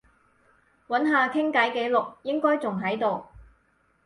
[0.87, 3.27] 揾下傾偈記錄，應該仲喺度